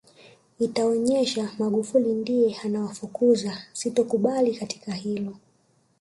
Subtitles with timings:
[0.59, 5.35] itaonesha Magufuli ndiye anawafukuza sitokubali katika hilo